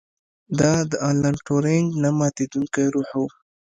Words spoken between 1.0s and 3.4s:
الن ټورینګ نه ماتیدونکی روح و